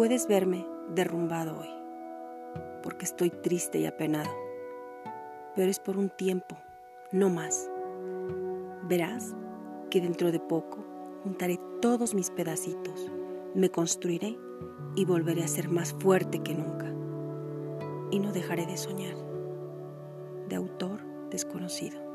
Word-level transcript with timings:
Puedes 0.00 0.26
verme 0.26 0.66
derrumbado 0.94 1.58
hoy, 1.58 1.68
porque 2.82 3.04
estoy 3.04 3.28
triste 3.28 3.80
y 3.80 3.84
apenado, 3.84 4.30
pero 5.54 5.70
es 5.70 5.78
por 5.78 5.98
un 5.98 6.08
tiempo, 6.08 6.56
no 7.12 7.28
más. 7.28 7.70
Verás 8.88 9.36
que 9.90 10.00
dentro 10.00 10.32
de 10.32 10.40
poco 10.40 10.78
juntaré 11.22 11.60
todos 11.82 12.14
mis 12.14 12.30
pedacitos, 12.30 13.12
me 13.54 13.68
construiré 13.68 14.38
y 14.96 15.04
volveré 15.04 15.44
a 15.44 15.48
ser 15.48 15.68
más 15.68 15.92
fuerte 15.92 16.38
que 16.38 16.54
nunca. 16.54 16.86
Y 18.10 18.20
no 18.20 18.32
dejaré 18.32 18.64
de 18.64 18.78
soñar. 18.78 19.16
De 20.48 20.56
autor 20.56 21.02
desconocido. 21.28 22.09